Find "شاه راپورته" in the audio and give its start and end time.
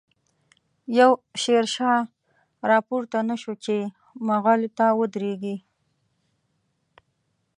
1.75-3.19